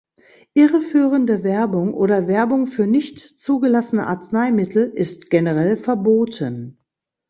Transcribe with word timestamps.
Irreführende 0.55 1.43
Werbung 1.43 1.93
oder 1.93 2.27
Werbung 2.27 2.65
für 2.65 2.87
nicht 2.87 3.19
zugelassene 3.19 4.07
Arzneimittel 4.07 4.89
ist 4.95 5.29
generell 5.29 5.77
verboten. 5.77 6.79